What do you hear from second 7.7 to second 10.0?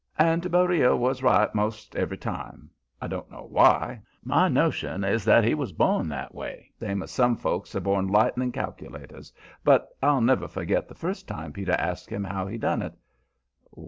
are born lightning calculators but